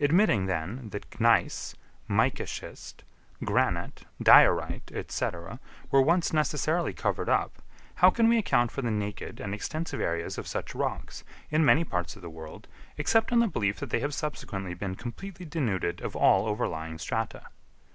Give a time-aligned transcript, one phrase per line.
[0.00, 1.74] Admitting then that gneiss,
[2.06, 3.04] mica schist,
[3.42, 5.28] granite, diorite, &c.,
[5.90, 7.62] were once necessarily covered up,
[7.94, 11.84] how can we account for the naked and extensive areas of such rocks in many
[11.84, 16.02] parts of the world, except on the belief that they have subsequently been completely denuded
[16.02, 17.46] of all overlying strata?